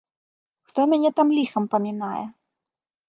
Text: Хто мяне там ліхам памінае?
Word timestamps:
Хто 0.71 0.85
мяне 0.93 1.11
там 1.19 1.27
ліхам 1.41 1.63
памінае? 1.75 2.25